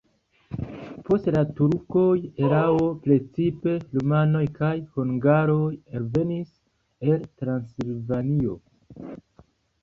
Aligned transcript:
Post 1.09 1.27
la 1.33 1.41
turkoj 1.57 2.13
erao 2.45 2.87
precipe 3.03 3.75
rumanoj 3.99 4.41
kaj 4.55 4.71
hungaroj 4.95 5.67
alvenis 6.01 6.57
el 7.11 7.29
Transilvanio. 7.43 8.59